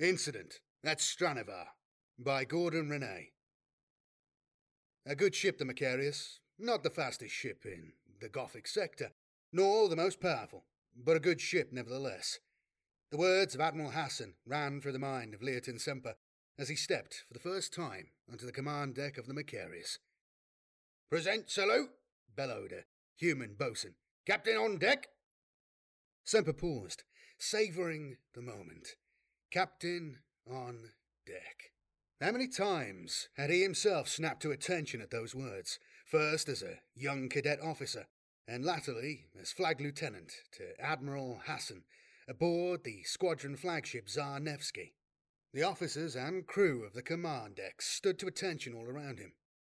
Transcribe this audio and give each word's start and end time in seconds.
Incident 0.00 0.60
at 0.84 1.00
Stranavar 1.00 1.66
by 2.16 2.44
Gordon 2.44 2.88
Rennie. 2.88 3.32
A 5.04 5.16
good 5.16 5.34
ship, 5.34 5.58
the 5.58 5.64
Macharius. 5.64 6.38
Not 6.56 6.84
the 6.84 6.90
fastest 6.90 7.34
ship 7.34 7.64
in 7.64 7.94
the 8.20 8.28
Gothic 8.28 8.68
sector, 8.68 9.10
nor 9.52 9.88
the 9.88 9.96
most 9.96 10.20
powerful, 10.20 10.66
but 10.96 11.16
a 11.16 11.20
good 11.20 11.40
ship 11.40 11.72
nevertheless. 11.72 12.38
The 13.10 13.18
words 13.18 13.56
of 13.56 13.60
Admiral 13.60 13.90
Hassan 13.90 14.34
ran 14.46 14.80
through 14.80 14.92
the 14.92 15.00
mind 15.00 15.34
of 15.34 15.40
Leoten 15.40 15.80
Semper 15.80 16.14
as 16.56 16.68
he 16.68 16.76
stepped 16.76 17.24
for 17.26 17.34
the 17.34 17.40
first 17.40 17.74
time 17.74 18.10
onto 18.30 18.46
the 18.46 18.52
command 18.52 18.94
deck 18.94 19.18
of 19.18 19.26
the 19.26 19.34
Macharius. 19.34 19.98
Present 21.10 21.50
salute, 21.50 21.90
bellowed 22.36 22.70
a 22.70 22.84
human 23.16 23.56
boatswain. 23.58 23.94
Captain 24.24 24.56
on 24.56 24.78
deck! 24.78 25.08
Semper 26.24 26.52
paused, 26.52 27.02
savouring 27.36 28.18
the 28.34 28.42
moment. 28.42 28.94
Captain 29.50 30.18
on 30.46 30.90
deck. 31.26 31.72
How 32.20 32.32
many 32.32 32.48
times 32.48 33.30
had 33.38 33.48
he 33.48 33.62
himself 33.62 34.06
snapped 34.06 34.42
to 34.42 34.50
attention 34.50 35.00
at 35.00 35.10
those 35.10 35.34
words, 35.34 35.78
first 36.04 36.50
as 36.50 36.62
a 36.62 36.80
young 36.94 37.30
cadet 37.30 37.58
officer, 37.62 38.08
and 38.46 38.62
latterly 38.62 39.24
as 39.40 39.50
flag 39.50 39.80
lieutenant 39.80 40.32
to 40.52 40.78
Admiral 40.78 41.40
Hassan 41.46 41.84
aboard 42.28 42.84
the 42.84 43.02
squadron 43.04 43.56
flagship 43.56 44.08
Tsar 44.08 44.38
Nevsky? 44.38 44.92
The 45.54 45.62
officers 45.62 46.14
and 46.14 46.46
crew 46.46 46.84
of 46.84 46.92
the 46.92 47.00
command 47.00 47.56
deck 47.56 47.80
stood 47.80 48.18
to 48.18 48.26
attention 48.26 48.74
all 48.74 48.84
around 48.84 49.18
him, 49.18 49.32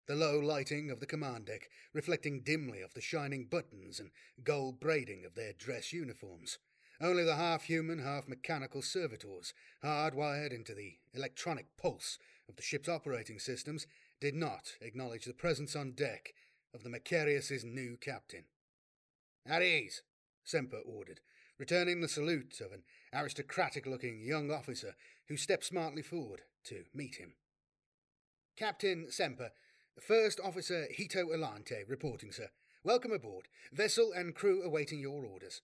the 0.06 0.16
low 0.16 0.38
lighting 0.38 0.90
of 0.90 1.00
the 1.00 1.06
command 1.06 1.44
deck 1.44 1.68
reflecting 1.92 2.40
dimly 2.40 2.82
off 2.82 2.94
the 2.94 3.02
shining 3.02 3.44
buttons 3.44 4.00
and 4.00 4.12
gold 4.42 4.80
braiding 4.80 5.26
of 5.26 5.34
their 5.34 5.52
dress 5.52 5.92
uniforms. 5.92 6.58
Only 7.00 7.22
the 7.22 7.36
half 7.36 7.64
human, 7.64 8.00
half 8.00 8.26
mechanical 8.26 8.82
servitors, 8.82 9.54
hardwired 9.84 10.52
into 10.52 10.74
the 10.74 10.96
electronic 11.14 11.66
pulse 11.76 12.18
of 12.48 12.56
the 12.56 12.62
ship's 12.62 12.88
operating 12.88 13.38
systems, 13.38 13.86
did 14.20 14.34
not 14.34 14.76
acknowledge 14.80 15.24
the 15.24 15.32
presence 15.32 15.76
on 15.76 15.92
deck 15.92 16.34
of 16.74 16.82
the 16.82 16.90
Macharius's 16.90 17.64
new 17.64 17.96
captain. 17.96 18.44
At 19.46 19.62
ease, 19.62 20.02
Semper 20.44 20.80
ordered, 20.84 21.20
returning 21.56 22.00
the 22.00 22.08
salute 22.08 22.60
of 22.60 22.72
an 22.72 22.82
aristocratic 23.14 23.86
looking 23.86 24.20
young 24.20 24.50
officer 24.50 24.96
who 25.28 25.36
stepped 25.36 25.64
smartly 25.64 26.02
forward 26.02 26.42
to 26.64 26.84
meet 26.92 27.16
him. 27.16 27.34
Captain 28.56 29.06
Semper, 29.10 29.52
First 30.00 30.40
Officer 30.42 30.86
Hito 30.90 31.26
Alante 31.26 31.84
reporting, 31.88 32.32
sir. 32.32 32.48
Welcome 32.82 33.12
aboard. 33.12 33.46
Vessel 33.72 34.12
and 34.12 34.34
crew 34.34 34.62
awaiting 34.62 35.00
your 35.00 35.24
orders. 35.24 35.62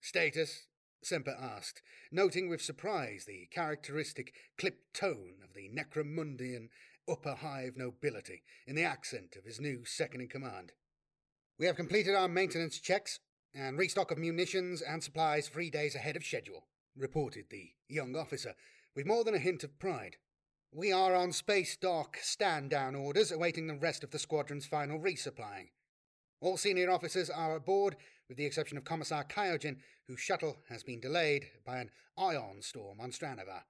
Status, 0.00 0.66
Semper 1.06 1.36
asked, 1.38 1.82
noting 2.10 2.48
with 2.48 2.62
surprise 2.62 3.24
the 3.24 3.48
characteristic 3.50 4.32
clipped 4.56 4.94
tone 4.94 5.34
of 5.42 5.54
the 5.54 5.68
Necromundian 5.68 6.68
upper 7.08 7.34
hive 7.34 7.76
nobility 7.76 8.42
in 8.66 8.74
the 8.74 8.84
accent 8.84 9.36
of 9.36 9.44
his 9.44 9.60
new 9.60 9.84
second 9.84 10.22
in 10.22 10.28
command. 10.28 10.72
We 11.58 11.66
have 11.66 11.76
completed 11.76 12.14
our 12.14 12.28
maintenance 12.28 12.80
checks 12.80 13.20
and 13.54 13.78
restock 13.78 14.10
of 14.10 14.18
munitions 14.18 14.82
and 14.82 15.02
supplies 15.02 15.48
three 15.48 15.70
days 15.70 15.94
ahead 15.94 16.16
of 16.16 16.24
schedule, 16.24 16.66
reported 16.96 17.46
the 17.50 17.72
young 17.88 18.16
officer, 18.16 18.54
with 18.96 19.06
more 19.06 19.24
than 19.24 19.34
a 19.34 19.38
hint 19.38 19.62
of 19.62 19.78
pride. 19.78 20.16
We 20.72 20.90
are 20.90 21.14
on 21.14 21.32
space 21.32 21.76
dock 21.76 22.18
stand 22.20 22.70
down 22.70 22.96
orders 22.96 23.30
awaiting 23.30 23.68
the 23.68 23.78
rest 23.78 24.02
of 24.02 24.10
the 24.10 24.18
squadron's 24.18 24.66
final 24.66 24.98
resupplying. 24.98 25.68
All 26.44 26.58
senior 26.58 26.90
officers 26.90 27.30
are 27.30 27.56
aboard, 27.56 27.96
with 28.28 28.36
the 28.36 28.44
exception 28.44 28.76
of 28.76 28.84
Commissar 28.84 29.24
Kyojin, 29.24 29.78
whose 30.06 30.20
shuttle 30.20 30.58
has 30.68 30.82
been 30.82 31.00
delayed 31.00 31.46
by 31.64 31.78
an 31.78 31.90
ion 32.18 32.60
storm 32.60 33.00
on 33.00 33.12
Stranavar. 33.12 33.62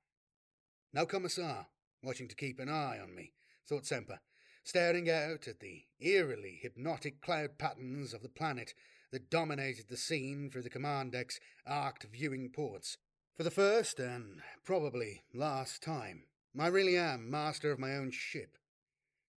No 0.93 1.07
Commissar, 1.07 1.69
watching 2.03 2.27
to 2.27 2.35
keep 2.35 2.59
an 2.59 2.69
eye 2.69 2.99
on 3.01 3.15
me, 3.15 3.33
thought 3.65 3.87
Semper, 3.87 4.19
staring 4.65 5.09
out 5.09 5.47
at 5.47 5.61
the 5.61 5.85
eerily 6.01 6.59
hypnotic 6.61 7.21
cloud 7.21 7.59
patterns 7.59 8.13
of 8.13 8.25
the 8.25 8.29
planet 8.29 8.75
that 9.13 9.31
dominated 9.31 9.87
the 9.89 9.97
scene 9.97 10.51
through 10.51 10.63
the 10.63 10.69
command 10.69 11.13
deck's 11.13 11.39
arced 11.65 12.03
viewing 12.13 12.51
ports. 12.51 12.99
For 13.37 13.45
the 13.45 13.53
first 13.53 14.01
and 14.01 14.41
probably 14.65 15.23
last 15.33 15.81
time, 15.81 16.25
I 16.59 16.67
really 16.67 16.97
am 16.97 17.31
master 17.31 17.71
of 17.71 17.79
my 17.79 17.95
own 17.95 18.11
ship. 18.11 18.59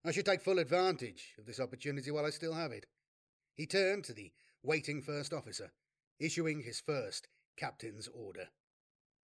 I 0.03 0.11
should 0.11 0.25
take 0.25 0.41
full 0.41 0.57
advantage 0.57 1.35
of 1.37 1.45
this 1.45 1.59
opportunity 1.59 2.09
while 2.09 2.25
I 2.25 2.31
still 2.31 2.53
have 2.53 2.71
it. 2.71 2.87
He 3.57 3.65
turned 3.65 4.03
to 4.05 4.13
the 4.13 4.31
waiting 4.61 5.01
first 5.01 5.33
officer, 5.33 5.71
issuing 6.19 6.61
his 6.61 6.79
first 6.79 7.27
captain's 7.57 8.07
order. 8.07 8.49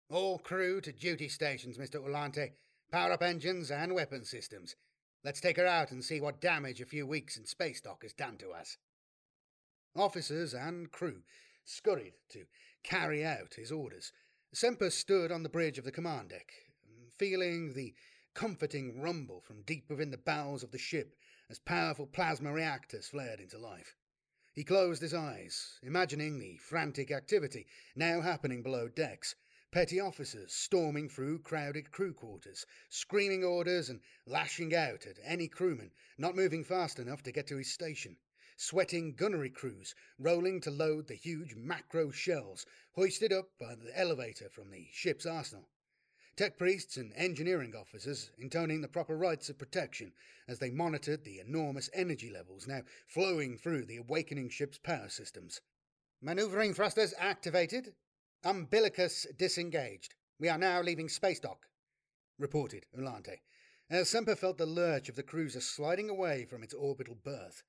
All 0.09 0.39
crew 0.39 0.81
to 0.81 0.91
duty 0.91 1.29
stations, 1.29 1.77
Mr. 1.77 2.03
Ulante. 2.03 2.53
Power 2.91 3.11
up 3.11 3.21
engines 3.21 3.69
and 3.69 3.93
weapon 3.93 4.25
systems. 4.25 4.75
Let's 5.23 5.39
take 5.39 5.57
her 5.57 5.67
out 5.67 5.91
and 5.91 6.03
see 6.03 6.19
what 6.19 6.41
damage 6.41 6.81
a 6.81 6.85
few 6.85 7.05
weeks 7.05 7.37
in 7.37 7.45
space 7.45 7.79
dock 7.79 8.01
has 8.01 8.13
done 8.13 8.37
to 8.37 8.49
us. 8.49 8.77
Officers 9.95 10.55
and 10.55 10.91
crew 10.91 11.21
scurried 11.63 12.13
to 12.29 12.45
carry 12.83 13.23
out 13.23 13.53
his 13.55 13.71
orders. 13.71 14.11
Semper 14.51 14.89
stood 14.89 15.31
on 15.31 15.43
the 15.43 15.49
bridge 15.49 15.77
of 15.77 15.85
the 15.85 15.91
command 15.91 16.29
deck, 16.29 16.51
feeling 17.17 17.73
the 17.73 17.93
comforting 18.33 18.99
rumble 18.99 19.41
from 19.41 19.61
deep 19.61 19.89
within 19.89 20.09
the 20.09 20.17
bowels 20.17 20.63
of 20.63 20.71
the 20.71 20.77
ship 20.79 21.15
as 21.49 21.59
powerful 21.59 22.07
plasma 22.07 22.51
reactors 22.51 23.07
flared 23.07 23.39
into 23.39 23.57
life. 23.59 23.95
He 24.55 24.63
closed 24.63 25.01
his 25.01 25.15
eyes, 25.15 25.79
imagining 25.81 26.37
the 26.37 26.57
frantic 26.57 27.09
activity 27.09 27.65
now 27.95 28.21
happening 28.21 28.61
below 28.61 28.87
decks. 28.87 29.33
Petty 29.71 29.99
officers 29.99 30.53
storming 30.53 31.09
through 31.09 31.39
crowded 31.39 31.89
crew 31.89 32.13
quarters, 32.13 32.67
screaming 32.87 33.43
orders 33.43 33.89
and 33.89 33.99
lashing 34.27 34.75
out 34.75 35.07
at 35.07 35.17
any 35.23 35.47
crewman 35.47 35.91
not 36.19 36.35
moving 36.35 36.63
fast 36.63 36.99
enough 36.99 37.23
to 37.23 37.31
get 37.31 37.47
to 37.47 37.57
his 37.57 37.71
station. 37.71 38.15
Sweating 38.55 39.15
gunnery 39.15 39.49
crews 39.49 39.95
rolling 40.19 40.61
to 40.61 40.69
load 40.69 41.07
the 41.07 41.15
huge 41.15 41.55
macro 41.55 42.11
shells 42.11 42.67
hoisted 42.91 43.33
up 43.33 43.49
by 43.57 43.73
the 43.73 43.99
elevator 43.99 44.49
from 44.49 44.69
the 44.69 44.87
ship's 44.91 45.25
arsenal 45.25 45.67
tech 46.35 46.57
priests 46.57 46.97
and 46.97 47.13
engineering 47.15 47.75
officers 47.75 48.31
intoning 48.37 48.81
the 48.81 48.87
proper 48.87 49.15
rites 49.15 49.49
of 49.49 49.57
protection 49.57 50.11
as 50.47 50.59
they 50.59 50.71
monitored 50.71 51.23
the 51.23 51.39
enormous 51.39 51.89
energy 51.93 52.29
levels 52.29 52.67
now 52.67 52.81
flowing 53.07 53.57
through 53.57 53.85
the 53.85 53.97
awakening 53.97 54.49
ship's 54.49 54.79
power 54.79 55.09
systems. 55.09 55.61
Maneuvering 56.21 56.73
thrusters 56.73 57.13
activated. 57.19 57.93
Umbilicus 58.43 59.27
disengaged. 59.37 60.15
We 60.39 60.49
are 60.49 60.57
now 60.57 60.81
leaving 60.81 61.07
space 61.07 61.39
dock, 61.39 61.67
reported 62.39 62.85
Ulante, 62.97 63.41
as 63.89 64.09
Semper 64.09 64.35
felt 64.35 64.57
the 64.57 64.65
lurch 64.65 65.09
of 65.09 65.15
the 65.15 65.23
cruiser 65.23 65.61
sliding 65.61 66.09
away 66.09 66.45
from 66.45 66.63
its 66.63 66.73
orbital 66.73 67.15
berth. 67.23 67.63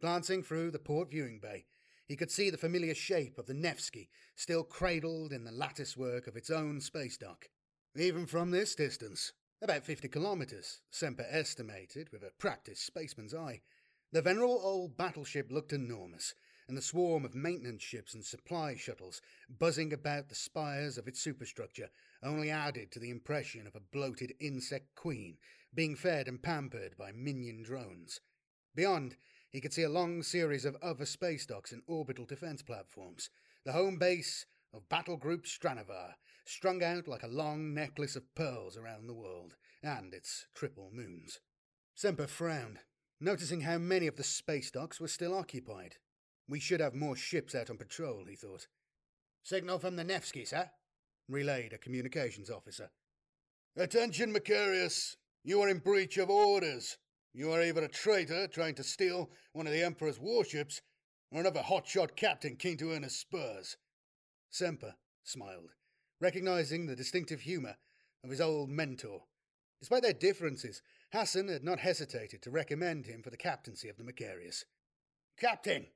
Glancing 0.00 0.42
through 0.42 0.70
the 0.70 0.78
port 0.78 1.10
viewing 1.10 1.38
bay, 1.40 1.66
he 2.06 2.16
could 2.16 2.30
see 2.30 2.50
the 2.50 2.58
familiar 2.58 2.94
shape 2.94 3.38
of 3.38 3.46
the 3.46 3.54
Nevsky 3.54 4.08
still 4.34 4.64
cradled 4.64 5.32
in 5.32 5.44
the 5.44 5.52
latticework 5.52 6.26
of 6.26 6.36
its 6.36 6.50
own 6.50 6.80
space 6.80 7.16
dock. 7.16 7.48
Even 7.98 8.26
from 8.26 8.52
this 8.52 8.76
distance, 8.76 9.32
about 9.60 9.82
50 9.82 10.06
kilometres, 10.06 10.82
Semper 10.88 11.26
estimated 11.28 12.10
with 12.12 12.22
a 12.22 12.30
practiced 12.38 12.86
spaceman's 12.86 13.34
eye, 13.34 13.60
the 14.12 14.22
venerable 14.22 14.60
old 14.62 14.96
battleship 14.96 15.50
looked 15.50 15.72
enormous, 15.72 16.32
and 16.68 16.76
the 16.76 16.82
swarm 16.82 17.24
of 17.24 17.34
maintenance 17.34 17.82
ships 17.82 18.14
and 18.14 18.24
supply 18.24 18.76
shuttles 18.76 19.20
buzzing 19.58 19.92
about 19.92 20.28
the 20.28 20.36
spires 20.36 20.96
of 20.96 21.08
its 21.08 21.20
superstructure 21.20 21.90
only 22.22 22.50
added 22.50 22.92
to 22.92 23.00
the 23.00 23.10
impression 23.10 23.66
of 23.66 23.74
a 23.74 23.80
bloated 23.80 24.32
insect 24.38 24.94
queen 24.94 25.36
being 25.74 25.96
fed 25.96 26.28
and 26.28 26.40
pampered 26.40 26.96
by 26.96 27.10
minion 27.10 27.64
drones. 27.64 28.20
Beyond, 28.76 29.16
he 29.50 29.60
could 29.60 29.72
see 29.72 29.82
a 29.82 29.88
long 29.88 30.22
series 30.22 30.64
of 30.64 30.76
other 30.80 31.04
space 31.04 31.46
docks 31.46 31.72
and 31.72 31.82
orbital 31.88 32.26
defense 32.26 32.62
platforms, 32.62 33.28
the 33.64 33.72
home 33.72 33.98
base 33.98 34.46
of 34.72 34.88
Battle 34.88 35.16
Group 35.16 35.48
strung 36.48 36.82
out 36.82 37.06
like 37.06 37.22
a 37.22 37.28
long 37.28 37.74
necklace 37.74 38.16
of 38.16 38.34
pearls 38.34 38.74
around 38.74 39.06
the 39.06 39.14
world, 39.14 39.54
and 39.82 40.14
its 40.14 40.46
triple 40.54 40.90
moons. 40.92 41.40
Semper 41.94 42.26
frowned, 42.26 42.78
noticing 43.20 43.60
how 43.60 43.76
many 43.76 44.06
of 44.06 44.16
the 44.16 44.24
space 44.24 44.70
docks 44.70 44.98
were 44.98 45.08
still 45.08 45.34
occupied. 45.34 45.96
We 46.48 46.58
should 46.58 46.80
have 46.80 46.94
more 46.94 47.16
ships 47.16 47.54
out 47.54 47.68
on 47.68 47.76
patrol, 47.76 48.24
he 48.26 48.34
thought. 48.34 48.66
Signal 49.42 49.78
from 49.78 49.96
the 49.96 50.04
Nevsky, 50.04 50.46
sir, 50.46 50.70
relayed 51.28 51.74
a 51.74 51.78
communications 51.78 52.50
officer. 52.50 52.90
Attention, 53.76 54.32
Macharius! 54.32 55.16
You 55.44 55.60
are 55.60 55.68
in 55.68 55.78
breach 55.78 56.16
of 56.16 56.30
orders. 56.30 56.96
You 57.34 57.52
are 57.52 57.62
either 57.62 57.84
a 57.84 57.88
traitor 57.88 58.48
trying 58.48 58.74
to 58.76 58.82
steal 58.82 59.30
one 59.52 59.66
of 59.66 59.72
the 59.74 59.82
Emperor's 59.82 60.18
warships, 60.18 60.80
or 61.30 61.40
another 61.40 61.60
hotshot 61.60 62.16
captain 62.16 62.56
keen 62.56 62.78
to 62.78 62.92
earn 62.92 63.02
his 63.02 63.18
spurs. 63.18 63.76
Semper 64.48 64.94
smiled, 65.22 65.74
recognizing 66.20 66.86
the 66.86 66.96
distinctive 66.96 67.42
humour 67.42 67.76
of 68.24 68.30
his 68.30 68.40
old 68.40 68.70
mentor. 68.70 69.24
Despite 69.80 70.02
their 70.02 70.12
differences, 70.12 70.82
Hassan 71.12 71.48
had 71.48 71.64
not 71.64 71.80
hesitated 71.80 72.42
to 72.42 72.50
recommend 72.50 73.06
him 73.06 73.22
for 73.22 73.30
the 73.30 73.36
captaincy 73.36 73.88
of 73.88 73.96
the 73.96 74.04
Macharius. 74.04 74.64
Captain! 75.38 75.86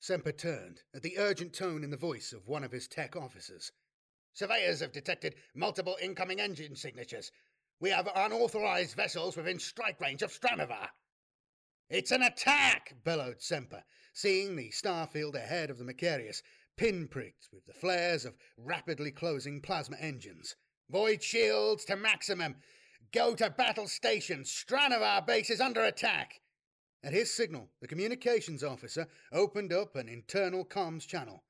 Semper 0.00 0.32
turned 0.32 0.82
at 0.94 1.02
the 1.02 1.18
urgent 1.18 1.52
tone 1.52 1.84
in 1.84 1.90
the 1.90 1.96
voice 1.96 2.32
of 2.32 2.48
one 2.48 2.64
of 2.64 2.72
his 2.72 2.88
tech 2.88 3.16
officers. 3.16 3.72
Surveyors 4.32 4.80
have 4.80 4.92
detected 4.92 5.34
multiple 5.54 5.96
incoming 6.00 6.40
engine 6.40 6.76
signatures. 6.76 7.30
We 7.80 7.90
have 7.90 8.08
unauthorized 8.14 8.94
vessels 8.94 9.36
within 9.36 9.58
strike 9.58 10.00
range 10.00 10.22
of 10.22 10.32
Stranavar. 10.32 10.88
It's 11.88 12.10
an 12.10 12.22
attack, 12.22 12.94
bellowed 13.04 13.40
Semper, 13.40 13.84
seeing 14.12 14.56
the 14.56 14.70
starfield 14.70 15.34
ahead 15.34 15.70
of 15.70 15.78
the 15.78 15.84
Macharius, 15.84 16.42
pinpricked 16.76 17.48
with 17.52 17.64
the 17.66 17.72
flares 17.72 18.24
of 18.24 18.36
rapidly 18.56 19.10
closing 19.10 19.60
plasma 19.60 19.96
engines. 19.98 20.56
Void 20.90 21.22
shields 21.22 21.84
to 21.86 21.96
maximum. 21.96 22.56
Go 23.12 23.34
to 23.34 23.50
battle 23.50 23.88
station. 23.88 24.42
Stranavar 24.42 25.26
base 25.26 25.50
is 25.50 25.60
under 25.60 25.82
attack. 25.82 26.40
At 27.02 27.12
his 27.12 27.32
signal, 27.32 27.70
the 27.80 27.86
communications 27.86 28.64
officer 28.64 29.06
opened 29.32 29.72
up 29.72 29.96
an 29.96 30.08
internal 30.08 30.64
comms 30.64 31.06
channel. 31.06 31.44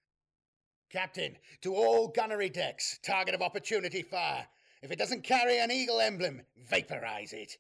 Captain, 0.90 1.37
to 1.62 1.75
all 1.75 2.08
gunnery 2.08 2.49
decks, 2.49 2.99
target 3.02 3.34
of 3.34 3.43
opportunity 3.43 4.02
fire. 4.02 4.46
If 4.82 4.90
it 4.90 4.99
doesn't 4.99 5.25
carry 5.25 5.58
an 5.58 5.70
eagle 5.70 6.00
emblem, 6.00 6.43
vaporize 6.56 7.32
it. 7.32 7.56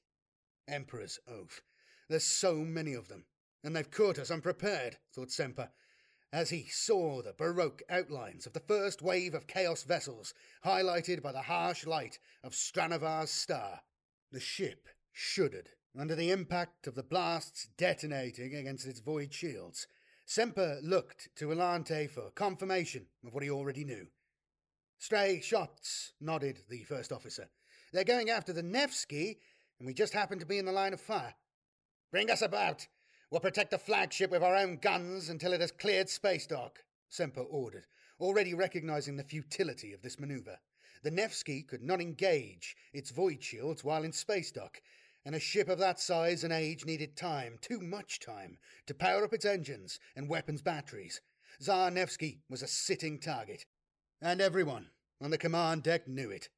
Emperor's 0.68 1.18
oath. 1.26 1.62
There's 2.08 2.24
so 2.24 2.56
many 2.56 2.94
of 2.94 3.08
them, 3.08 3.24
and 3.64 3.74
they've 3.74 3.90
caught 3.90 4.18
us 4.18 4.30
unprepared, 4.30 4.98
thought 5.12 5.30
Semper, 5.30 5.70
as 6.36 6.50
he 6.50 6.66
saw 6.68 7.22
the 7.22 7.32
baroque 7.32 7.82
outlines 7.88 8.44
of 8.44 8.52
the 8.52 8.60
first 8.60 9.00
wave 9.00 9.32
of 9.32 9.46
Chaos 9.46 9.84
vessels, 9.84 10.34
highlighted 10.66 11.22
by 11.22 11.32
the 11.32 11.40
harsh 11.40 11.86
light 11.86 12.18
of 12.44 12.52
Stranavar's 12.52 13.30
star. 13.30 13.80
The 14.32 14.38
ship 14.38 14.86
shuddered 15.14 15.70
under 15.98 16.14
the 16.14 16.30
impact 16.30 16.86
of 16.86 16.94
the 16.94 17.02
blasts 17.02 17.68
detonating 17.78 18.54
against 18.54 18.86
its 18.86 19.00
void 19.00 19.32
shields. 19.32 19.86
Semper 20.26 20.78
looked 20.82 21.30
to 21.36 21.48
Ulante 21.48 22.10
for 22.10 22.30
confirmation 22.32 23.06
of 23.26 23.32
what 23.32 23.42
he 23.42 23.48
already 23.48 23.84
knew. 23.84 24.08
Stray 24.98 25.40
shots, 25.40 26.12
nodded 26.20 26.58
the 26.68 26.84
first 26.84 27.12
officer. 27.12 27.48
They're 27.94 28.04
going 28.04 28.28
after 28.28 28.52
the 28.52 28.62
Nevsky, 28.62 29.38
and 29.78 29.86
we 29.86 29.94
just 29.94 30.12
happen 30.12 30.38
to 30.40 30.46
be 30.46 30.58
in 30.58 30.66
the 30.66 30.72
line 30.72 30.92
of 30.92 31.00
fire. 31.00 31.34
Bring 32.12 32.30
us 32.30 32.42
about. 32.42 32.88
We'll 33.28 33.40
protect 33.40 33.72
the 33.72 33.78
flagship 33.78 34.30
with 34.30 34.44
our 34.44 34.54
own 34.54 34.76
guns 34.76 35.30
until 35.30 35.52
it 35.52 35.60
has 35.60 35.72
cleared 35.72 36.08
space 36.08 36.46
dock, 36.46 36.84
Semper 37.08 37.40
ordered, 37.40 37.86
already 38.20 38.54
recognizing 38.54 39.16
the 39.16 39.24
futility 39.24 39.92
of 39.92 40.00
this 40.00 40.20
maneuver. 40.20 40.60
The 41.02 41.10
Nevsky 41.10 41.64
could 41.64 41.82
not 41.82 42.00
engage 42.00 42.76
its 42.92 43.10
void 43.10 43.42
shields 43.42 43.82
while 43.82 44.04
in 44.04 44.12
space 44.12 44.52
dock, 44.52 44.80
and 45.24 45.34
a 45.34 45.40
ship 45.40 45.68
of 45.68 45.80
that 45.80 45.98
size 45.98 46.44
and 46.44 46.52
age 46.52 46.84
needed 46.84 47.16
time, 47.16 47.58
too 47.60 47.80
much 47.80 48.20
time, 48.20 48.58
to 48.86 48.94
power 48.94 49.24
up 49.24 49.32
its 49.32 49.44
engines 49.44 49.98
and 50.14 50.28
weapons 50.28 50.62
batteries. 50.62 51.20
Tsar 51.60 51.90
Nevsky 51.90 52.42
was 52.48 52.62
a 52.62 52.68
sitting 52.68 53.18
target, 53.18 53.66
and 54.22 54.40
everyone 54.40 54.90
on 55.20 55.32
the 55.32 55.38
command 55.38 55.82
deck 55.82 56.06
knew 56.06 56.30
it. 56.30 56.48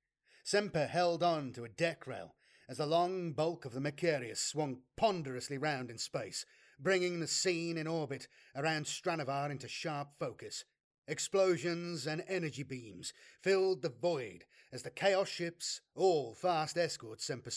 Semper 0.44 0.87
held 0.87 1.23
on 1.23 1.55
to 1.55 1.64
a 1.64 1.69
deck 1.71 2.06
rail 2.06 2.35
as 2.69 2.76
the 2.76 2.87
long 2.87 3.32
bulk 3.32 3.64
of 3.64 3.73
the 3.73 3.81
Macharius 3.81 4.41
swung 4.43 4.81
ponderously 4.97 5.56
round 5.56 5.91
in 5.91 5.97
space, 5.97 6.44
bringing 6.78 7.20
the 7.20 7.26
scene 7.26 7.76
in 7.76 7.86
orbit 7.86 8.28
around 8.54 8.86
Stranavar 8.86 9.50
into 9.50 9.69
sharp 9.69 10.08
focus. 10.19 10.64
Explosions 11.06 12.06
and 12.06 12.22
energy 12.28 12.62
beams 12.62 13.12
filled 13.42 13.82
the 13.82 13.88
void 13.88 14.44
as 14.72 14.82
the 14.82 14.90
Chaos 14.90 15.28
ships, 15.28 15.80
all 15.94 16.34
fast 16.34 16.76
escorts 16.76 17.25
Semper 17.25 17.50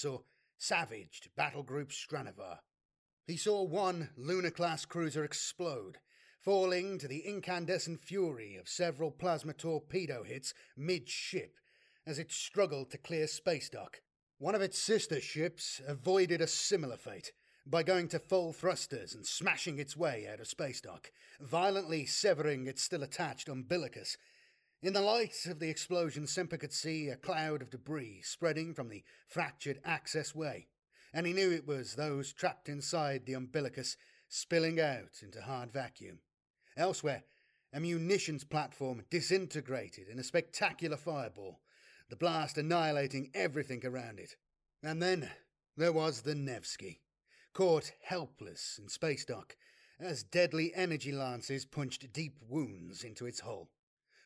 savaged 0.58 1.30
battle 1.36 1.64
group 1.64 1.90
Stranavar. 1.90 2.60
He 3.28 3.38
saw 3.38 3.64
one 3.64 4.10
lunar 4.16 4.52
class 4.52 4.86
cruiser 4.86 5.24
explode, 5.24 5.98
falling 6.40 6.98
to 7.00 7.08
the 7.08 7.20
incandescent 7.20 8.00
fury 8.00 8.56
of 8.56 8.68
several 8.68 9.12
plasma 9.12 9.54
torpedo 9.54 10.24
hits 10.24 10.54
mid 10.78 11.10
ship 11.10 11.56
as 12.06 12.20
it 12.20 12.32
struggled 12.32 12.90
to 12.92 12.98
clear 12.98 13.28
space 13.28 13.70
dock. 13.70 14.02
One 14.38 14.56
of 14.56 14.62
its 14.62 14.80
sister 14.80 15.22
ships 15.22 15.82
avoided 15.88 16.42
a 16.42 16.48
similar 16.48 16.98
fate 16.98 17.32
by 17.66 17.84
going 17.84 18.08
to 18.10 18.20
full 18.20 18.54
thrusters 18.54 19.14
and 19.14 19.26
smashing 19.26 19.80
its 19.80 19.96
way 19.96 20.28
out 20.32 20.40
of 20.40 20.48
space 20.48 20.82
dock, 20.82 21.12
violently 21.40 22.06
severing 22.06 22.68
its 22.68 22.82
still 22.82 23.04
attached 23.04 23.48
umbilicus 23.48 24.18
in 24.84 24.94
the 24.94 25.02
light 25.02 25.46
of 25.46 25.60
the 25.60 25.70
explosion, 25.70 26.26
Semper 26.26 26.58
could 26.58 26.74
see 26.74 27.10
a 27.10 27.16
cloud 27.16 27.62
of 27.62 27.70
debris 27.70 28.22
spreading 28.24 28.74
from 28.74 28.90
the 28.90 29.04
fractured 29.28 29.80
access 29.86 30.34
way, 30.34 30.66
and 31.14 31.28
he 31.28 31.34
knew 31.34 31.52
it 31.52 31.68
was 31.68 31.94
those 31.94 32.34
trapped 32.34 32.68
inside 32.68 33.28
the 33.28 33.36
umbilicus 33.36 33.96
spilling 34.28 34.80
out 34.80 35.22
into 35.22 35.40
hard 35.40 35.72
vacuum. 35.72 36.18
Elsewhere, 36.76 37.22
a 37.72 37.80
munitions 37.80 38.44
platform 38.44 39.04
disintegrated 39.12 40.08
in 40.10 40.18
a 40.18 40.24
spectacular 40.24 40.98
fireball, 40.98 41.60
the 42.10 42.16
blast 42.16 42.58
annihilating 42.58 43.30
everything 43.36 43.86
around 43.86 44.20
it. 44.20 44.36
And 44.82 45.00
then 45.00 45.30
there 45.78 45.94
was 45.94 46.24
the 46.24 46.34
Nevsky, 46.34 47.02
caught 47.54 47.92
helpless 48.04 48.80
in 48.82 48.90
space 48.90 49.26
dock 49.26 49.56
as 50.00 50.24
deadly 50.24 50.74
energy 50.74 51.12
lances 51.12 51.66
punched 51.66 52.12
deep 52.12 52.36
wounds 52.48 53.04
into 53.04 53.26
its 53.26 53.42
hull. 53.42 53.70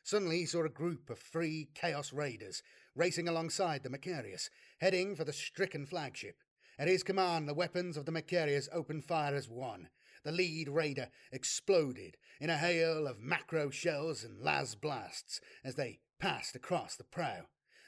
Suddenly 0.02 0.38
he 0.38 0.46
saw 0.46 0.64
a 0.64 0.68
group 0.68 1.10
of 1.10 1.18
three 1.18 1.68
Chaos 1.74 2.12
Raiders 2.12 2.62
racing 2.94 3.28
alongside 3.28 3.82
the 3.82 3.90
Macharius, 3.90 4.48
heading 4.80 5.16
for 5.16 5.24
the 5.24 5.32
stricken 5.32 5.84
flagship. 5.84 6.36
At 6.78 6.88
his 6.88 7.02
command, 7.02 7.48
the 7.48 7.54
weapons 7.54 7.96
of 7.96 8.06
the 8.06 8.12
Macharius 8.12 8.68
opened 8.72 9.04
fire 9.04 9.34
as 9.34 9.48
one. 9.48 9.88
The 10.24 10.32
lead 10.32 10.68
raider 10.68 11.08
exploded 11.32 12.16
in 12.40 12.50
a 12.50 12.56
hail 12.56 13.06
of 13.06 13.20
macro 13.20 13.70
shells 13.70 14.24
and 14.24 14.40
las 14.40 14.74
blasts 14.74 15.40
as 15.64 15.74
they 15.74 15.98
passed 16.18 16.54
across 16.54 16.96
the 16.96 17.04
prow. 17.04 17.46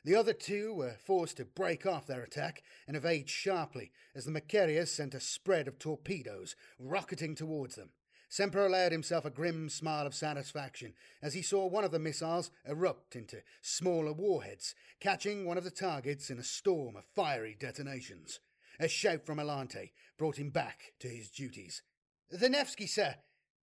The 0.09 0.17
other 0.17 0.33
two 0.33 0.73
were 0.73 0.97
forced 1.05 1.37
to 1.37 1.45
break 1.45 1.85
off 1.85 2.07
their 2.07 2.23
attack 2.23 2.63
and 2.87 2.97
evade 2.97 3.29
sharply 3.29 3.93
as 4.15 4.25
the 4.25 4.31
Macharius 4.31 4.91
sent 4.91 5.15
a 5.15 5.21
spread 5.21 5.69
of 5.69 5.79
torpedoes 5.79 6.57
rocketing 6.79 7.35
towards 7.35 7.75
them. 7.75 7.91
Semper 8.31 8.65
allowed 8.65 8.91
himself 8.93 9.27
a 9.27 9.31
grim 9.31 9.69
smile 9.69 10.07
of 10.07 10.15
satisfaction 10.15 10.95
as 11.21 11.35
he 11.35 11.43
saw 11.43 11.67
one 11.67 11.85
of 11.85 11.91
the 11.91 11.99
missiles 11.99 12.51
erupt 12.67 13.17
into 13.17 13.43
smaller 13.61 14.15
warheads, 14.15 14.75
catching 14.99 15.45
one 15.45 15.59
of 15.59 15.65
the 15.65 15.71
targets 15.71 16.31
in 16.31 16.39
a 16.39 16.43
storm 16.43 16.97
of 16.97 17.05
fiery 17.15 17.55
detonations. 17.61 18.41
A 18.81 18.89
shout 18.89 19.27
from 19.27 19.37
Ulante 19.37 19.91
brought 20.17 20.39
him 20.39 20.49
back 20.49 20.95
to 21.01 21.09
his 21.09 21.29
duties. 21.29 21.83
The 22.31 22.49
Nevsky, 22.49 22.87
sir! 22.87 23.17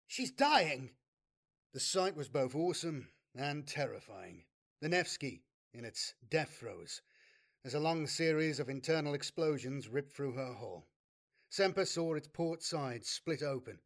She's 0.09 0.33
dying! 0.33 0.91
The 1.73 1.79
sight 1.79 2.17
was 2.17 2.29
both 2.29 2.57
awesome 2.57 3.11
and 3.33 3.65
terrifying. 3.65 4.43
The 4.81 4.89
Nevsky, 4.89 5.45
in 5.75 5.85
its 5.85 6.15
death 6.29 6.57
throes, 6.59 7.03
as 7.65 7.75
a 7.75 7.81
long 7.81 8.07
series 8.07 8.61
of 8.61 8.69
internal 8.69 9.15
explosions 9.15 9.89
ripped 9.89 10.13
through 10.13 10.33
her 10.33 10.55
hull. 10.55 10.87
Semper 11.49 11.85
saw 11.85 12.15
its 12.15 12.29
port 12.29 12.63
side 12.63 13.05
split 13.05 13.43
open 13.43 13.79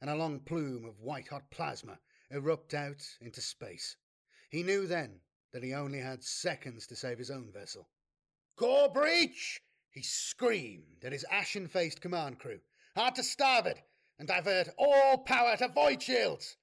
and 0.00 0.10
a 0.10 0.14
long 0.14 0.40
plume 0.40 0.84
of 0.84 1.00
white 1.00 1.28
hot 1.28 1.50
plasma 1.50 1.98
erupt 2.30 2.74
out 2.74 3.02
into 3.20 3.40
space. 3.40 3.96
He 4.50 4.62
knew 4.62 4.86
then 4.86 5.20
that 5.52 5.62
he 5.62 5.72
only 5.74 6.00
had 6.00 6.22
seconds 6.22 6.86
to 6.88 6.96
save 6.96 7.18
his 7.18 7.30
own 7.30 7.50
vessel. 7.52 7.88
Core 8.56 8.88
breach! 8.88 9.62
He 9.90 10.02
screamed 10.02 11.04
at 11.04 11.12
his 11.12 11.24
ashen 11.30 11.68
faced 11.68 12.00
command 12.00 12.38
crew. 12.38 12.60
Hard 12.94 13.14
to 13.14 13.22
starboard 13.22 13.82
and 14.18 14.28
divert 14.28 14.68
all 14.76 15.18
power 15.18 15.56
to 15.56 15.68
void 15.68 16.02
shields! 16.02 16.56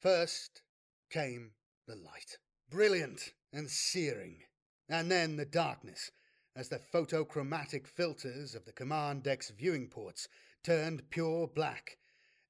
First 0.00 0.62
came 1.10 1.52
the 1.86 1.96
light, 1.96 2.38
brilliant 2.70 3.32
and 3.54 3.70
searing, 3.70 4.42
and 4.88 5.08
then 5.10 5.36
the 5.36 5.44
darkness 5.44 6.10
as 6.56 6.68
the 6.68 6.80
photochromatic 6.92 7.86
filters 7.86 8.54
of 8.54 8.64
the 8.64 8.72
command 8.72 9.22
deck's 9.22 9.50
viewing 9.50 9.88
ports 9.88 10.28
turned 10.64 11.08
pure 11.10 11.46
black 11.46 11.96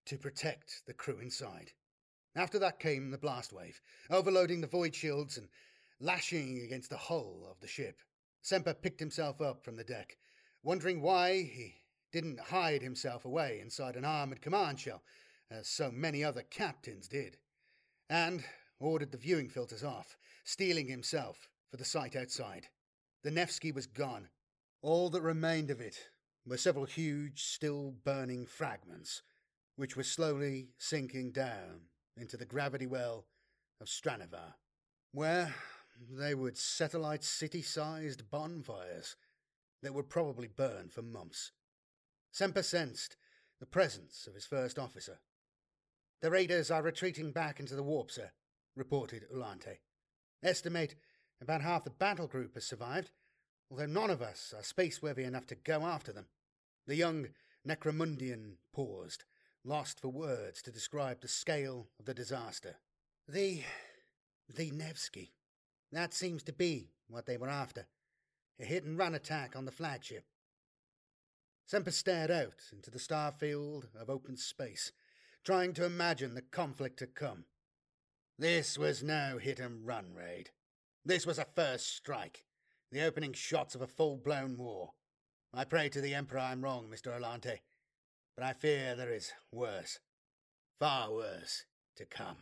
to 0.07 0.17
protect 0.17 0.83
the 0.87 0.95
crew 0.95 1.19
inside. 1.19 1.73
After 2.35 2.59
that 2.59 2.81
came 2.81 3.11
the 3.11 3.19
blast 3.19 3.53
wave, 3.53 3.81
overloading 4.11 4.63
the 4.63 4.67
void 4.67 4.95
shields 4.95 5.37
and 5.37 5.49
lashing 6.01 6.63
against 6.63 6.91
the 6.91 6.97
hull 6.97 7.47
of 7.51 7.61
the 7.61 7.69
ship. 7.69 8.01
Semper 8.41 8.75
picked 8.75 9.01
himself 9.01 9.41
up 9.41 9.63
from 9.63 9.77
the 9.77 9.85
deck, 9.85 10.17
wondering 10.63 11.01
why 11.01 11.43
he 11.43 11.75
didn't 12.13 12.41
hide 12.41 12.83
himself 12.83 13.25
away 13.25 13.61
inside 13.61 13.97
an 13.97 14.05
armored 14.05 14.41
command 14.41 14.81
shell, 14.81 15.03
as 15.51 15.69
so 15.69 15.91
many 15.91 16.25
other 16.25 16.43
captains 16.43 17.09
did, 17.09 17.37
and 18.09 18.43
ordered 18.81 19.13
the 19.13 19.19
viewing 19.19 19.49
filters 19.49 19.85
off, 19.85 20.17
stealing 20.45 20.89
himself 20.89 21.49
for 21.71 21.77
the 21.77 21.85
sight 21.85 22.17
outside. 22.17 22.69
The 23.23 23.31
Nevsky 23.31 23.73
was 23.73 23.87
gone. 23.87 24.29
All 24.83 25.11
that 25.11 25.23
remained 25.23 25.71
of 25.71 25.81
it 25.81 26.09
were 26.47 26.59
several 26.59 26.85
huge, 26.85 27.43
still 27.43 27.95
burning 28.05 28.47
fragments 28.47 29.23
which 29.77 29.97
were 29.97 30.05
slowly 30.05 30.69
sinking 30.79 31.33
down 31.33 31.81
into 32.17 32.37
the 32.37 32.45
gravity 32.45 32.87
well 32.87 33.27
of 33.81 33.89
Stranavar, 33.89 34.55
where 35.13 35.55
they 36.11 36.35
would 36.35 36.57
satellite 36.57 37.25
city 37.25 37.63
sized 37.63 38.31
bonfires 38.31 39.17
that 39.83 39.95
would 39.95 40.09
probably 40.09 40.49
burn 40.49 40.89
for 40.89 41.03
months. 41.03 41.51
Semper 42.31 42.63
sensed 42.63 43.17
the 43.61 43.67
presence 43.67 44.27
of 44.27 44.35
his 44.35 44.47
first 44.47 44.79
officer. 44.79 45.19
The 46.21 46.31
raiders 46.31 46.71
are 46.71 46.83
retreating 46.83 47.33
back 47.33 47.61
into 47.61 47.77
the 47.77 47.83
warp, 47.83 48.11
sir, 48.11 48.31
reported 48.77 49.27
Ulante. 49.35 49.79
Estimate 50.43 50.95
About 51.41 51.63
half 51.63 51.85
the 51.85 51.91
battle 51.91 52.27
group 52.27 52.55
has 52.55 52.65
survived, 52.65 53.11
although 53.71 53.87
none 53.87 54.11
of 54.11 54.23
us 54.23 54.55
are 54.57 54.63
space-worthy 54.63 55.25
enough 55.25 55.47
to 55.49 55.55
go 55.55 55.83
after 55.83 56.13
them. 56.13 56.27
The 56.87 56.97
young 56.97 57.29
Necromundian 57.67 58.57
paused, 58.73 59.25
lost 59.65 60.01
for 60.01 60.09
words 60.09 60.61
to 60.63 60.71
describe 60.71 61.21
the 61.21 61.29
scale 61.29 61.89
of 61.99 62.05
the 62.05 62.15
disaster. 62.15 62.77
The. 63.27 63.63
the 64.55 64.71
Nevsky. 64.71 65.33
That 65.91 66.13
seems 66.13 66.43
to 66.45 66.53
be 66.53 66.91
what 67.09 67.27
they 67.27 67.37
were 67.37 67.49
after. 67.49 67.87
A 68.61 68.65
hit 68.65 68.85
and 68.85 68.99
run 68.99 69.15
attack 69.15 69.57
on 69.57 69.65
the 69.65 69.73
flagship. 69.73 70.25
Semper 71.67 71.91
stared 71.91 72.31
out 72.31 72.71
into 72.73 72.91
the 72.91 72.99
star 72.99 73.33
field 73.33 73.89
of 73.99 74.11
open 74.11 74.37
space, 74.37 74.93
trying 75.43 75.73
to 75.75 75.85
imagine 75.85 76.35
the 76.35 76.43
conflict 76.43 76.99
to 76.99 77.07
come. 77.07 77.47
This 78.39 78.77
was 78.77 79.03
no 79.03 79.39
hit 79.39 79.61
and 79.61 79.87
run 79.87 80.13
raid. 80.13 80.51
This 81.05 81.25
was 81.25 81.39
a 81.39 81.47
first 81.55 81.95
strike, 81.95 82.45
the 82.91 83.05
opening 83.05 83.33
shots 83.33 83.77
of 83.77 83.83
a 83.83 83.87
full 83.87 84.17
blown 84.17 84.57
war. 84.57 84.95
I 85.53 85.65
pray 85.65 85.89
to 85.91 86.01
the 86.01 86.15
Emperor 86.15 86.41
I'm 86.41 86.61
wrong, 86.61 86.89
Mr. 86.93 87.17
Alante, 87.17 87.59
but 88.35 88.45
I 88.45 88.53
fear 88.53 88.97
there 88.97 89.13
is 89.13 89.33
worse, 89.53 90.01
far 90.81 91.13
worse, 91.13 91.65
to 91.97 92.07
come. 92.07 92.39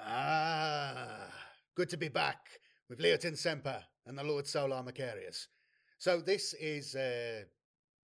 Ah, 0.00 1.28
good 1.74 1.90
to 1.90 1.98
be 1.98 2.08
back 2.08 2.38
with 2.88 2.98
Leoten 2.98 3.36
Semper 3.36 3.84
and 4.06 4.16
the 4.16 4.24
Lord 4.24 4.46
Solar 4.46 4.82
Macharius. 4.82 5.48
So 5.98 6.22
this 6.22 6.54
is 6.54 6.94
uh, 6.94 7.42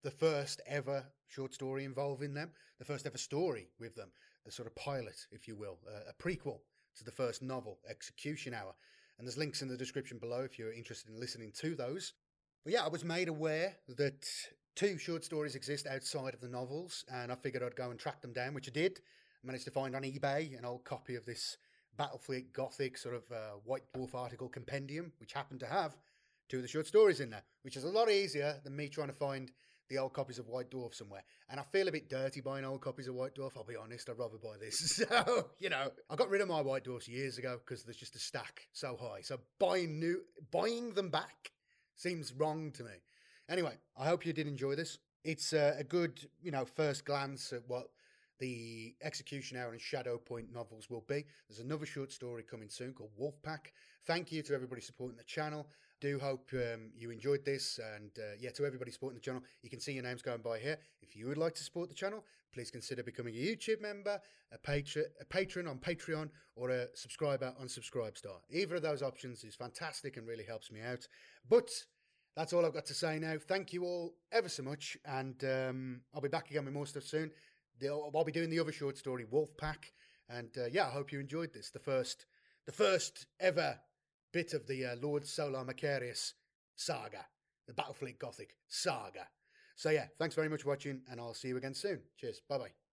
the 0.01 0.11
first 0.11 0.61
ever 0.65 1.03
short 1.27 1.53
story 1.53 1.83
involving 1.83 2.33
them, 2.33 2.51
the 2.79 2.85
first 2.85 3.05
ever 3.05 3.17
story 3.17 3.69
with 3.79 3.95
them, 3.95 4.11
a 4.47 4.51
sort 4.51 4.67
of 4.67 4.75
pilot, 4.75 5.25
if 5.31 5.47
you 5.47 5.55
will, 5.55 5.79
uh, 5.87 6.09
a 6.09 6.23
prequel 6.23 6.59
to 6.97 7.03
the 7.03 7.11
first 7.11 7.41
novel, 7.41 7.79
Execution 7.89 8.53
Hour. 8.53 8.73
And 9.17 9.27
there's 9.27 9.37
links 9.37 9.61
in 9.61 9.67
the 9.67 9.77
description 9.77 10.17
below 10.17 10.41
if 10.41 10.59
you're 10.59 10.73
interested 10.73 11.09
in 11.09 11.19
listening 11.19 11.51
to 11.59 11.75
those. 11.75 12.13
But 12.63 12.73
yeah, 12.73 12.83
I 12.83 12.89
was 12.89 13.05
made 13.05 13.27
aware 13.27 13.75
that 13.87 14.27
two 14.75 14.97
short 14.97 15.23
stories 15.23 15.55
exist 15.55 15.87
outside 15.87 16.33
of 16.33 16.41
the 16.41 16.49
novels, 16.49 17.05
and 17.11 17.31
I 17.31 17.35
figured 17.35 17.63
I'd 17.63 17.75
go 17.75 17.91
and 17.91 17.99
track 17.99 18.21
them 18.21 18.33
down, 18.33 18.53
which 18.53 18.67
I 18.67 18.71
did. 18.71 18.99
I 19.43 19.47
managed 19.47 19.65
to 19.65 19.71
find 19.71 19.95
on 19.95 20.03
eBay 20.03 20.57
an 20.57 20.65
old 20.65 20.83
copy 20.83 21.15
of 21.15 21.25
this 21.25 21.57
Battlefleet 21.97 22.51
Gothic 22.51 22.97
sort 22.97 23.15
of 23.15 23.31
uh, 23.31 23.51
White 23.63 23.83
Dwarf 23.95 24.15
article 24.15 24.49
compendium, 24.49 25.13
which 25.19 25.33
happened 25.33 25.61
to 25.61 25.67
have 25.67 25.95
two 26.49 26.57
of 26.57 26.61
the 26.61 26.67
short 26.67 26.87
stories 26.87 27.19
in 27.19 27.29
there, 27.29 27.43
which 27.61 27.77
is 27.77 27.83
a 27.83 27.89
lot 27.89 28.09
easier 28.09 28.59
than 28.63 28.75
me 28.75 28.89
trying 28.89 29.07
to 29.07 29.13
find 29.13 29.51
the 29.89 29.97
old 29.97 30.13
copies 30.13 30.39
of 30.39 30.47
White 30.47 30.71
Dwarf 30.71 30.95
somewhere. 30.95 31.23
And 31.49 31.59
I 31.59 31.63
feel 31.63 31.87
a 31.87 31.91
bit 31.91 32.09
dirty 32.09 32.41
buying 32.41 32.65
old 32.65 32.81
copies 32.81 33.07
of 33.07 33.15
White 33.15 33.35
Dwarf, 33.35 33.51
I'll 33.55 33.63
be 33.63 33.75
honest. 33.75 34.09
I'd 34.09 34.17
rather 34.17 34.37
buy 34.37 34.57
this. 34.59 35.01
So, 35.05 35.49
you 35.59 35.69
know, 35.69 35.91
I 36.09 36.15
got 36.15 36.29
rid 36.29 36.41
of 36.41 36.47
my 36.47 36.61
White 36.61 36.83
Dwarfs 36.83 37.07
years 37.07 37.37
ago 37.37 37.59
because 37.63 37.83
there's 37.83 37.97
just 37.97 38.15
a 38.15 38.19
stack 38.19 38.67
so 38.71 38.97
high. 38.99 39.21
So 39.21 39.39
buying 39.59 39.99
new, 39.99 40.21
buying 40.51 40.93
them 40.93 41.09
back 41.09 41.51
seems 41.95 42.33
wrong 42.33 42.71
to 42.73 42.83
me. 42.83 42.91
Anyway, 43.49 43.77
I 43.97 44.05
hope 44.05 44.25
you 44.25 44.33
did 44.33 44.47
enjoy 44.47 44.75
this. 44.75 44.97
It's 45.23 45.53
uh, 45.53 45.75
a 45.77 45.83
good, 45.83 46.27
you 46.41 46.51
know, 46.51 46.65
first 46.65 47.05
glance 47.05 47.53
at 47.53 47.61
what 47.67 47.87
the 48.39 48.95
Execution 49.01 49.57
Hour 49.57 49.71
and 49.71 49.81
Shadow 49.81 50.17
Point 50.17 50.51
novels 50.53 50.89
will 50.89 51.03
be. 51.07 51.25
There's 51.47 51.59
another 51.59 51.85
short 51.85 52.11
story 52.11 52.43
coming 52.43 52.69
soon 52.69 52.93
called 52.93 53.11
Wolfpack. 53.19 53.71
Thank 54.05 54.31
you 54.31 54.41
to 54.43 54.53
everybody 54.53 54.81
supporting 54.81 55.17
the 55.17 55.23
channel. 55.23 55.67
Do 56.01 56.19
hope 56.19 56.49
um, 56.53 56.91
you 56.97 57.09
enjoyed 57.09 57.45
this, 57.45 57.79
and 57.95 58.11
uh, 58.17 58.35
yeah, 58.37 58.49
to 58.51 58.65
everybody 58.65 58.91
supporting 58.91 59.15
the 59.15 59.21
channel, 59.21 59.41
you 59.61 59.69
can 59.69 59.79
see 59.79 59.93
your 59.93 60.03
names 60.03 60.21
going 60.21 60.41
by 60.41 60.59
here. 60.59 60.77
If 61.01 61.15
you 61.15 61.27
would 61.27 61.37
like 61.37 61.55
to 61.55 61.63
support 61.63 61.87
the 61.87 61.95
channel, 61.95 62.25
please 62.53 62.69
consider 62.69 63.01
becoming 63.01 63.33
a 63.35 63.37
YouTube 63.37 63.81
member, 63.81 64.19
a 64.51 64.57
patron, 64.57 65.05
a 65.21 65.25
patron 65.25 65.67
on 65.67 65.77
Patreon, 65.77 66.29
or 66.55 66.69
a 66.69 66.87
subscriber 66.95 67.53
on 67.59 67.67
Subscribestar. 67.67 68.39
Either 68.49 68.75
of 68.75 68.81
those 68.81 69.01
options 69.01 69.43
is 69.45 69.55
fantastic 69.55 70.17
and 70.17 70.27
really 70.27 70.43
helps 70.43 70.69
me 70.69 70.81
out. 70.81 71.07
But 71.49 71.69
that's 72.35 72.51
all 72.51 72.65
I've 72.65 72.73
got 72.73 72.85
to 72.87 72.93
say 72.93 73.17
now. 73.17 73.35
Thank 73.39 73.71
you 73.71 73.85
all 73.85 74.15
ever 74.33 74.49
so 74.49 74.63
much, 74.63 74.97
and 75.05 75.41
um, 75.45 76.01
I'll 76.13 76.21
be 76.21 76.27
back 76.27 76.49
again 76.51 76.65
with 76.65 76.73
more 76.73 76.85
stuff 76.85 77.03
soon. 77.03 77.31
I'll 77.83 78.23
be 78.25 78.31
doing 78.33 78.49
the 78.49 78.59
other 78.59 78.73
short 78.73 78.97
story, 78.97 79.25
Wolfpack, 79.25 79.91
and 80.29 80.49
uh, 80.57 80.65
yeah, 80.71 80.87
I 80.87 80.89
hope 80.89 81.13
you 81.13 81.21
enjoyed 81.21 81.53
this. 81.53 81.69
The 81.69 81.79
first, 81.79 82.25
the 82.65 82.71
first 82.73 83.27
ever 83.39 83.79
bit 84.35 84.53
of 84.53 84.67
the 84.67 84.83
uh, 84.85 84.95
Lord 85.01 85.25
Solar 85.25 85.63
Macharius 85.63 86.33
saga, 86.75 87.25
the 87.67 87.73
Battlefleet 87.73 88.19
Gothic 88.19 88.57
saga. 88.67 89.29
So 89.77 89.91
yeah, 89.91 90.07
thanks 90.19 90.35
very 90.35 90.49
much 90.49 90.63
for 90.63 90.69
watching, 90.69 91.03
and 91.09 91.21
I'll 91.21 91.33
see 91.33 91.47
you 91.47 91.55
again 91.55 91.73
soon. 91.73 92.01
Cheers. 92.19 92.41
Bye 92.49 92.57
bye. 92.57 92.84